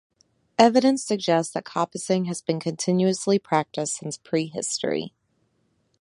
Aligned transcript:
Evidence 0.57 1.05
suggests 1.05 1.53
that 1.53 1.63
coppicing 1.63 2.25
has 2.25 2.41
been 2.41 2.59
continuously 2.59 3.37
practised 3.37 3.93
since 3.93 4.17
pre-history. 4.17 5.13